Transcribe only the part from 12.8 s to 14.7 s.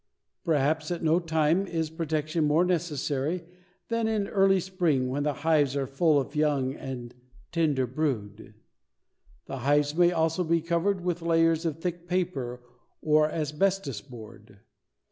or asbestos board.